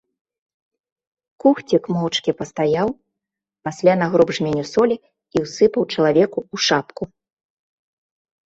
[1.43, 2.89] Кухцік моўчкі пастаяў,
[3.69, 7.03] пасля нагроб жменю солі і ўсыпаў чалавеку ў шапку.